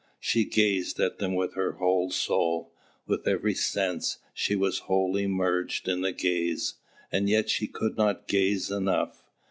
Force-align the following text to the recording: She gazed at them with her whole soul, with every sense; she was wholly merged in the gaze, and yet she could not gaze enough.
She 0.19 0.45
gazed 0.45 0.99
at 0.99 1.19
them 1.19 1.35
with 1.35 1.53
her 1.53 1.73
whole 1.73 2.09
soul, 2.09 2.73
with 3.05 3.27
every 3.27 3.53
sense; 3.53 4.17
she 4.33 4.55
was 4.55 4.79
wholly 4.89 5.27
merged 5.27 5.87
in 5.87 6.01
the 6.01 6.11
gaze, 6.11 6.73
and 7.11 7.29
yet 7.29 7.51
she 7.51 7.67
could 7.67 7.97
not 7.97 8.27
gaze 8.27 8.71
enough. 8.71 9.23